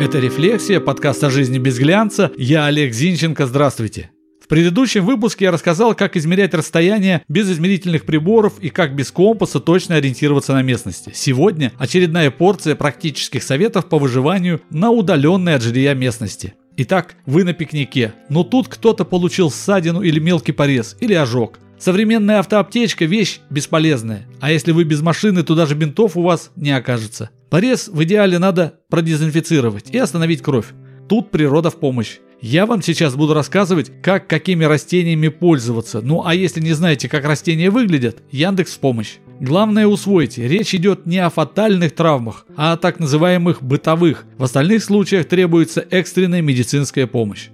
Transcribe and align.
Это 0.00 0.18
«Рефлексия», 0.18 0.80
подкаст 0.80 1.22
о 1.24 1.28
жизни 1.28 1.58
без 1.58 1.78
глянца. 1.78 2.32
Я 2.38 2.64
Олег 2.64 2.94
Зинченко, 2.94 3.44
здравствуйте. 3.44 4.08
В 4.42 4.48
предыдущем 4.48 5.04
выпуске 5.04 5.44
я 5.44 5.50
рассказал, 5.50 5.94
как 5.94 6.16
измерять 6.16 6.54
расстояние 6.54 7.22
без 7.28 7.50
измерительных 7.50 8.06
приборов 8.06 8.54
и 8.60 8.70
как 8.70 8.96
без 8.96 9.10
компаса 9.10 9.60
точно 9.60 9.96
ориентироваться 9.96 10.54
на 10.54 10.62
местности. 10.62 11.12
Сегодня 11.14 11.72
очередная 11.76 12.30
порция 12.30 12.76
практических 12.76 13.42
советов 13.42 13.90
по 13.90 13.98
выживанию 13.98 14.62
на 14.70 14.90
удаленной 14.90 15.56
от 15.56 15.62
жилья 15.62 15.92
местности. 15.92 16.54
Итак, 16.78 17.16
вы 17.26 17.44
на 17.44 17.52
пикнике, 17.52 18.14
но 18.30 18.42
тут 18.42 18.68
кто-то 18.68 19.04
получил 19.04 19.50
ссадину 19.50 20.00
или 20.00 20.18
мелкий 20.18 20.52
порез, 20.52 20.96
или 21.00 21.12
ожог. 21.12 21.58
Современная 21.78 22.38
автоаптечка– 22.38 23.04
вещь 23.06 23.40
бесполезная, 23.50 24.26
а 24.40 24.50
если 24.50 24.72
вы 24.72 24.84
без 24.84 25.02
машины, 25.02 25.42
то 25.42 25.54
даже 25.54 25.74
бинтов 25.74 26.16
у 26.16 26.22
вас 26.22 26.52
не 26.56 26.70
окажется. 26.70 27.28
Порез 27.50 27.88
в 27.88 28.02
идеале 28.04 28.38
надо 28.38 28.74
продезинфицировать 28.88 29.90
и 29.90 29.98
остановить 29.98 30.40
кровь. 30.40 30.68
Тут 31.08 31.32
природа 31.32 31.70
в 31.70 31.80
помощь. 31.80 32.18
Я 32.40 32.64
вам 32.64 32.80
сейчас 32.80 33.16
буду 33.16 33.34
рассказывать, 33.34 33.90
как 34.02 34.28
какими 34.28 34.64
растениями 34.64 35.26
пользоваться. 35.28 36.00
Ну 36.00 36.24
а 36.24 36.34
если 36.34 36.60
не 36.60 36.72
знаете, 36.72 37.08
как 37.08 37.24
растения 37.24 37.68
выглядят, 37.68 38.22
Яндекс 38.30 38.74
в 38.74 38.78
помощь. 38.78 39.16
Главное 39.40 39.88
усвойте, 39.88 40.46
речь 40.46 40.74
идет 40.74 41.06
не 41.06 41.18
о 41.18 41.28
фатальных 41.28 41.92
травмах, 41.94 42.46
а 42.56 42.72
о 42.72 42.76
так 42.76 43.00
называемых 43.00 43.62
бытовых. 43.62 44.24
В 44.38 44.44
остальных 44.44 44.84
случаях 44.84 45.26
требуется 45.26 45.84
экстренная 45.90 46.42
медицинская 46.42 47.08
помощь. 47.08 47.48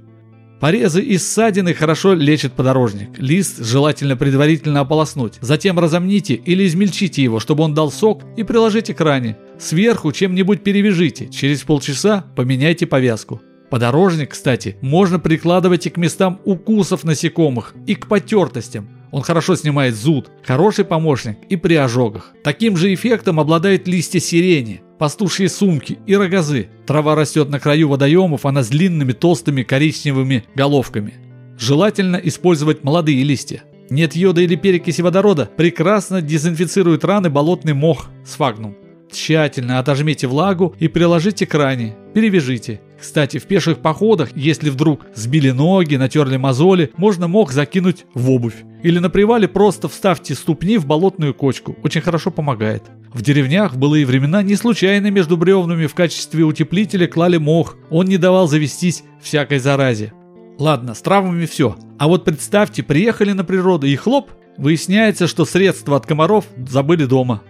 Порезы 0.61 1.03
и 1.03 1.19
ссадины 1.19 1.75
хорошо 1.75 2.15
лечит 2.15 2.55
подорожник. 2.55 3.19
Лист 3.19 3.63
желательно 3.63 4.17
предварительно 4.17 4.81
ополоснуть. 4.81 5.35
Затем 5.41 5.79
разомните 5.79 6.35
или 6.35 6.67
измельчите 6.67 7.23
его, 7.23 7.41
чтобы 7.41 7.65
он 7.65 7.75
дал 7.75 7.93
сок, 7.93 8.23
и 8.37 8.43
приложите 8.43 8.95
к 8.95 9.01
ране. 9.01 9.37
Сверху 9.59 10.13
чем-нибудь 10.13 10.63
перевяжите. 10.63 11.29
Через 11.29 11.63
полчаса 11.63 12.25
поменяйте 12.35 12.87
повязку. 12.87 13.43
Подорожник, 13.71 14.31
кстати, 14.31 14.77
можно 14.81 15.19
прикладывать 15.19 15.87
и 15.87 15.91
к 15.91 15.99
местам 15.99 16.41
укусов 16.45 17.05
насекомых, 17.05 17.75
и 17.87 17.95
к 17.95 18.07
потертостям. 18.07 18.89
Он 19.11 19.23
хорошо 19.23 19.57
снимает 19.57 19.95
зуд, 19.95 20.31
хороший 20.45 20.85
помощник 20.85 21.39
и 21.49 21.57
при 21.57 21.75
ожогах. 21.75 22.33
Таким 22.45 22.77
же 22.77 22.93
эффектом 22.95 23.41
обладают 23.41 23.89
листья 23.89 24.21
сирени, 24.21 24.83
пастушьи 24.99 25.47
сумки 25.47 25.99
и 26.07 26.17
рогозы. 26.17 26.69
Трава 26.87 27.15
растет 27.15 27.49
на 27.49 27.61
краю 27.61 27.89
водоемов, 27.89 28.47
она 28.47 28.63
с 28.63 28.69
длинными 28.69 29.13
толстыми 29.13 29.63
коричневыми 29.63 30.45
головками. 30.55 31.15
Желательно 31.59 32.17
использовать 32.17 32.85
молодые 32.85 33.23
листья. 33.23 33.63
Нет 33.89 34.17
йода 34.17 34.41
или 34.41 34.57
перекиси 34.57 35.01
водорода, 35.01 35.49
прекрасно 35.57 36.21
дезинфицирует 36.21 37.05
раны 37.05 37.31
болотный 37.31 37.75
мох 37.75 38.09
сфагнум. 38.25 38.77
Тщательно 39.11 39.79
отожмите 39.79 40.27
влагу 40.27 40.75
и 40.79 40.89
приложите 40.89 41.47
к 41.47 41.55
ране, 41.55 41.97
перевяжите. 42.15 42.81
Кстати, 42.99 43.39
в 43.39 43.45
пеших 43.45 43.79
походах, 43.79 44.31
если 44.37 44.71
вдруг 44.71 45.03
сбили 45.15 45.51
ноги, 45.51 45.97
натерли 45.97 46.37
мозоли, 46.39 46.91
можно 46.97 47.29
мох 47.29 47.53
закинуть 47.53 48.07
в 48.15 48.31
обувь. 48.31 48.65
Или 48.83 48.99
на 48.99 49.11
привале 49.11 49.49
просто 49.49 49.89
вставьте 49.89 50.35
ступни 50.35 50.79
в 50.79 50.87
болотную 50.87 51.35
кочку. 51.35 51.77
Очень 51.83 52.01
хорошо 52.01 52.31
помогает. 52.31 52.85
В 53.13 53.23
деревнях 53.23 53.75
в 53.75 53.79
былые 53.79 54.07
времена 54.07 54.43
не 54.43 54.57
случайно 54.57 55.11
между 55.11 55.37
бревнами 55.37 55.87
в 55.87 55.95
качестве 55.95 56.45
утеплителя 56.45 57.07
клали 57.07 57.37
мох. 57.37 57.77
Он 57.91 58.07
не 58.07 58.17
давал 58.17 58.49
завестись 58.49 59.05
всякой 59.21 59.59
заразе. 59.59 60.13
Ладно, 60.59 60.95
с 60.95 61.03
травмами 61.03 61.45
все. 61.45 61.77
А 61.99 62.09
вот 62.09 62.25
представьте, 62.25 62.83
приехали 62.83 63.33
на 63.33 63.45
природу 63.45 63.87
и 63.87 63.95
хлоп, 63.95 64.31
выясняется, 64.57 65.27
что 65.27 65.45
средства 65.45 65.97
от 65.97 66.07
комаров 66.07 66.47
забыли 66.57 67.05
дома. 67.05 67.43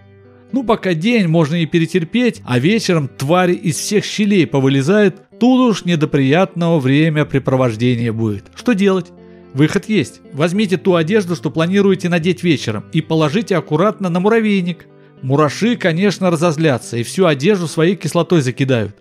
Ну, 0.51 0.63
пока 0.63 0.93
день 0.93 1.27
можно 1.27 1.55
и 1.55 1.65
перетерпеть, 1.65 2.41
а 2.45 2.59
вечером 2.59 3.09
твари 3.09 3.53
из 3.53 3.77
всех 3.77 4.05
щелей 4.05 4.47
повылезают, 4.47 5.21
тут 5.39 5.71
уж 5.71 5.85
не 5.85 5.97
времяпрепровождения 5.97 8.13
будет. 8.13 8.45
Что 8.55 8.73
делать? 8.73 9.11
Выход 9.53 9.89
есть. 9.89 10.21
Возьмите 10.33 10.77
ту 10.77 10.95
одежду, 10.95 11.35
что 11.35 11.49
планируете 11.49 12.09
надеть 12.09 12.43
вечером, 12.43 12.85
и 12.93 13.01
положите 13.01 13.57
аккуратно 13.57 14.09
на 14.09 14.19
муравейник. 14.19 14.85
Мураши, 15.21 15.75
конечно, 15.75 16.29
разозлятся 16.29 16.97
и 16.97 17.03
всю 17.03 17.25
одежду 17.25 17.67
своей 17.67 17.95
кислотой 17.95 18.41
закидают. 18.41 18.95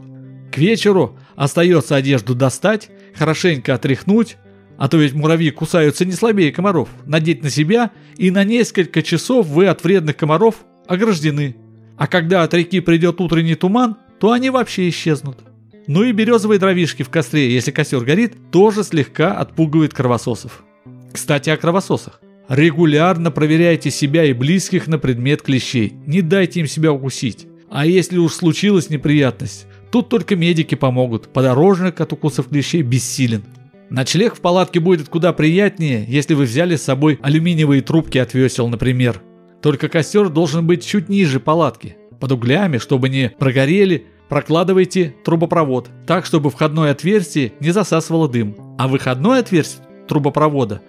К 0.50 0.58
вечеру 0.58 1.18
остается 1.34 1.94
одежду 1.94 2.34
достать, 2.34 2.88
хорошенько 3.14 3.74
отряхнуть, 3.74 4.38
а 4.78 4.88
то 4.88 4.96
ведь 4.96 5.12
муравьи 5.12 5.50
кусаются 5.50 6.04
не 6.04 6.12
слабее 6.12 6.52
комаров, 6.52 6.88
надеть 7.04 7.42
на 7.42 7.50
себя, 7.50 7.90
и 8.16 8.30
на 8.30 8.44
несколько 8.44 9.02
часов 9.02 9.46
вы 9.46 9.66
от 9.66 9.84
вредных 9.84 10.16
комаров 10.16 10.64
ограждены. 10.88 11.56
А 11.96 12.06
когда 12.06 12.42
от 12.42 12.54
реки 12.54 12.80
придет 12.80 13.20
утренний 13.20 13.54
туман, 13.54 13.96
то 14.20 14.32
они 14.32 14.50
вообще 14.50 14.88
исчезнут. 14.88 15.38
Ну 15.86 16.02
и 16.02 16.12
березовые 16.12 16.58
дровишки 16.58 17.02
в 17.02 17.10
костре, 17.10 17.52
если 17.52 17.70
костер 17.70 18.00
горит, 18.00 18.34
тоже 18.50 18.82
слегка 18.82 19.32
отпугивает 19.38 19.94
кровососов. 19.94 20.64
Кстати, 21.12 21.50
о 21.50 21.56
кровососах. 21.56 22.20
Регулярно 22.48 23.30
проверяйте 23.30 23.90
себя 23.90 24.24
и 24.24 24.32
близких 24.32 24.86
на 24.86 24.98
предмет 24.98 25.42
клещей. 25.42 25.94
Не 26.06 26.22
дайте 26.22 26.60
им 26.60 26.66
себя 26.66 26.92
укусить. 26.92 27.46
А 27.70 27.86
если 27.86 28.18
уж 28.18 28.34
случилась 28.34 28.90
неприятность, 28.90 29.66
тут 29.90 30.08
только 30.08 30.36
медики 30.36 30.74
помогут. 30.74 31.28
Подорожник 31.32 32.00
от 32.00 32.12
укусов 32.12 32.48
клещей 32.48 32.82
бессилен. 32.82 33.44
Ночлег 33.90 34.36
в 34.36 34.40
палатке 34.40 34.80
будет 34.80 35.08
куда 35.08 35.32
приятнее, 35.32 36.04
если 36.08 36.34
вы 36.34 36.44
взяли 36.44 36.76
с 36.76 36.82
собой 36.82 37.18
алюминиевые 37.22 37.82
трубки 37.82 38.18
от 38.18 38.34
весел, 38.34 38.68
например. 38.68 39.20
Только 39.62 39.88
костер 39.88 40.28
должен 40.28 40.66
быть 40.66 40.84
чуть 40.84 41.08
ниже 41.08 41.40
палатки. 41.40 41.96
Под 42.20 42.32
углями, 42.32 42.78
чтобы 42.78 43.08
не 43.08 43.30
прогорели, 43.30 44.06
прокладывайте 44.28 45.14
трубопровод 45.24 45.90
так, 46.06 46.26
чтобы 46.26 46.50
входное 46.50 46.92
отверстие 46.92 47.52
не 47.60 47.70
засасывало 47.70 48.28
дым. 48.28 48.56
А 48.78 48.88
выходное 48.88 49.40
отверстие 49.40 49.86
трубопровода, 50.08 50.82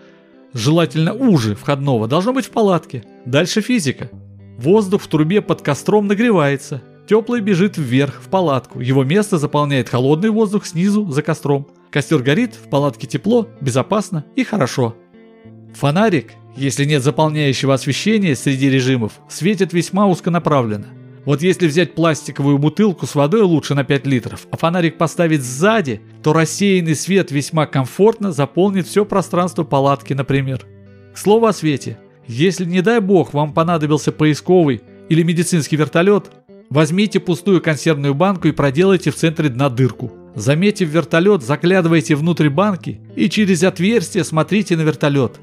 желательно 0.54 1.14
уже 1.14 1.56
входного, 1.56 2.08
должно 2.08 2.34
быть 2.34 2.46
в 2.46 2.52
палатке. 2.52 3.04
Дальше 3.26 3.62
физика. 3.62 4.10
Воздух 4.58 5.02
в 5.02 5.08
трубе 5.08 5.42
под 5.42 5.62
костром 5.62 6.08
нагревается. 6.08 6.82
Теплый 7.08 7.42
бежит 7.42 7.78
вверх, 7.78 8.22
в 8.22 8.28
палатку. 8.28 8.82
Его 8.82 9.04
место 9.04 9.38
заполняет 9.38 9.88
холодный 9.88 10.30
воздух 10.30 10.66
снизу, 10.66 11.10
за 11.10 11.22
костром. 11.22 11.68
Костер 11.90 12.20
горит, 12.20 12.54
в 12.54 12.70
палатке 12.70 13.08
тепло, 13.08 13.48
безопасно 13.62 14.26
и 14.36 14.44
хорошо. 14.44 14.96
Фонарик 15.80 16.34
если 16.58 16.86
нет 16.86 17.04
заполняющего 17.04 17.76
освещения 17.76 18.36
среди 18.36 18.68
режимов, 18.68 19.14
светит 19.30 19.74
весьма 19.74 20.08
узконаправленно. 20.08 20.88
Вот 21.24 21.44
если 21.44 21.68
взять 21.68 21.94
пластиковую 21.94 22.58
бутылку 22.58 23.06
с 23.06 23.14
водой 23.14 23.42
лучше 23.42 23.76
на 23.76 23.84
5 23.84 24.08
литров, 24.08 24.48
а 24.50 24.58
фонарик 24.58 24.98
поставить 24.98 25.44
сзади, 25.44 26.02
то 26.24 26.34
рассеянный 26.34 26.96
свет 26.96 27.32
весьма 27.32 27.68
комфортно 27.68 28.32
заполнит 28.32 28.88
все 28.88 29.06
пространство 29.06 29.64
палатки, 29.64 30.14
например. 30.14 30.66
К 31.14 31.18
слову 31.18 31.46
о 31.46 31.54
свете. 31.54 32.00
Если, 32.26 32.66
не 32.66 32.82
дай 32.82 33.00
бог, 33.00 33.34
вам 33.34 33.54
понадобился 33.54 34.12
поисковый 34.12 34.82
или 35.10 35.22
медицинский 35.22 35.76
вертолет, 35.76 36.32
возьмите 36.72 37.20
пустую 37.20 37.62
консервную 37.62 38.16
банку 38.16 38.48
и 38.48 38.52
проделайте 38.52 39.12
в 39.12 39.16
центре 39.16 39.50
дна 39.50 39.70
дырку. 39.70 40.12
Заметив 40.34 40.90
вертолет, 40.90 41.44
заглядывайте 41.44 42.16
внутрь 42.16 42.50
банки 42.50 43.00
и 43.16 43.30
через 43.30 43.64
отверстие 43.64 44.24
смотрите 44.24 44.76
на 44.76 44.82
вертолет. 44.82 45.40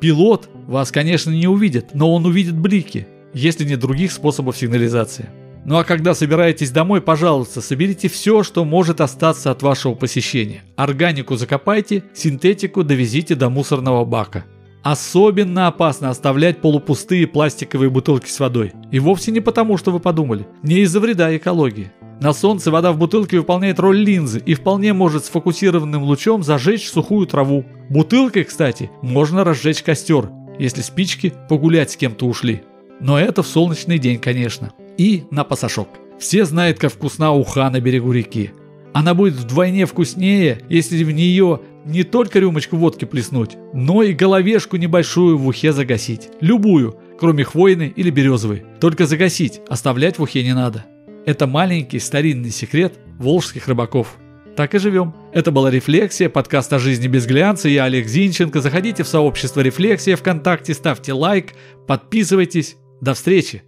Пилот 0.00 0.48
вас, 0.66 0.92
конечно, 0.92 1.30
не 1.30 1.48
увидит, 1.48 1.94
но 1.94 2.14
он 2.14 2.24
увидит 2.24 2.56
блики, 2.56 3.08
если 3.34 3.64
нет 3.64 3.80
других 3.80 4.12
способов 4.12 4.56
сигнализации. 4.56 5.28
Ну 5.64 5.76
а 5.76 5.84
когда 5.84 6.14
собираетесь 6.14 6.70
домой, 6.70 7.02
пожалуйста, 7.02 7.60
соберите 7.60 8.08
все, 8.08 8.42
что 8.42 8.64
может 8.64 9.00
остаться 9.00 9.50
от 9.50 9.62
вашего 9.62 9.94
посещения. 9.94 10.62
Органику 10.76 11.36
закопайте, 11.36 12.04
синтетику 12.14 12.84
довезите 12.84 13.34
до 13.34 13.50
мусорного 13.50 14.04
бака. 14.04 14.44
Особенно 14.82 15.66
опасно 15.66 16.08
оставлять 16.08 16.60
полупустые 16.62 17.26
пластиковые 17.26 17.90
бутылки 17.90 18.30
с 18.30 18.40
водой. 18.40 18.72
И 18.92 19.00
вовсе 19.00 19.32
не 19.32 19.40
потому, 19.40 19.76
что 19.76 19.90
вы 19.90 20.00
подумали. 20.00 20.46
Не 20.62 20.78
из-за 20.80 21.00
вреда 21.00 21.36
экологии. 21.36 21.92
На 22.20 22.32
солнце 22.32 22.72
вода 22.72 22.90
в 22.92 22.98
бутылке 22.98 23.38
выполняет 23.38 23.78
роль 23.78 23.98
линзы 23.98 24.42
и 24.44 24.54
вполне 24.54 24.92
может 24.92 25.24
сфокусированным 25.24 26.02
лучом 26.02 26.42
зажечь 26.42 26.88
сухую 26.88 27.28
траву. 27.28 27.64
Бутылкой, 27.90 28.42
кстати, 28.44 28.90
можно 29.02 29.44
разжечь 29.44 29.84
костер, 29.84 30.30
если 30.58 30.82
спички 30.82 31.32
погулять 31.48 31.92
с 31.92 31.96
кем-то 31.96 32.26
ушли. 32.26 32.62
Но 33.00 33.18
это 33.20 33.44
в 33.44 33.46
солнечный 33.46 34.00
день, 34.00 34.18
конечно. 34.18 34.72
И 34.96 35.24
на 35.30 35.44
пасашок. 35.44 35.88
Все 36.18 36.44
знают, 36.44 36.80
как 36.80 36.92
вкусна 36.92 37.30
уха 37.30 37.70
на 37.70 37.80
берегу 37.80 38.10
реки. 38.10 38.50
Она 38.92 39.14
будет 39.14 39.34
вдвойне 39.34 39.86
вкуснее, 39.86 40.60
если 40.68 41.04
в 41.04 41.12
нее 41.12 41.60
не 41.84 42.02
только 42.02 42.40
рюмочку 42.40 42.76
водки 42.76 43.04
плеснуть, 43.04 43.56
но 43.72 44.02
и 44.02 44.12
головешку 44.12 44.76
небольшую 44.76 45.38
в 45.38 45.46
ухе 45.46 45.72
загасить. 45.72 46.30
Любую, 46.40 46.96
кроме 47.20 47.44
хвойной 47.44 47.92
или 47.94 48.10
березовой. 48.10 48.64
Только 48.80 49.06
загасить, 49.06 49.60
оставлять 49.68 50.18
в 50.18 50.22
ухе 50.22 50.42
не 50.42 50.54
надо. 50.54 50.84
Это 51.28 51.46
маленький 51.46 51.98
старинный 51.98 52.48
секрет 52.48 52.94
волжских 53.18 53.68
рыбаков. 53.68 54.16
Так 54.56 54.74
и 54.74 54.78
живем. 54.78 55.14
Это 55.34 55.50
была 55.50 55.70
«Рефлексия», 55.70 56.30
подкаст 56.30 56.72
о 56.72 56.78
жизни 56.78 57.06
без 57.06 57.26
глянца. 57.26 57.68
Я 57.68 57.84
Олег 57.84 58.06
Зинченко. 58.06 58.62
Заходите 58.62 59.02
в 59.02 59.08
сообщество 59.08 59.60
«Рефлексия» 59.60 60.16
ВКонтакте, 60.16 60.72
ставьте 60.72 61.12
лайк, 61.12 61.52
подписывайтесь. 61.86 62.78
До 63.02 63.12
встречи! 63.12 63.62